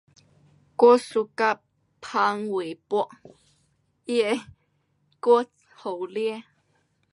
[0.79, 1.49] 我 suka
[2.03, 3.07] 潘玮柏，
[4.07, 4.41] 他的
[5.19, 6.41] 歌好听。